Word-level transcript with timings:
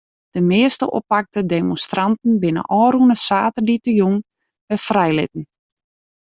De 0.29 0.41
measte 0.51 0.85
oppakte 0.99 1.39
demonstranten 1.55 2.31
binne 2.43 2.61
ôfrûne 2.79 3.15
saterdeitejûn 3.25 4.17
wer 4.67 4.79
frijlitten. 4.87 5.43